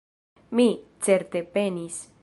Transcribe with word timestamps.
Mi, 0.59 0.65
certe, 1.09 1.43
penis. 1.59 2.05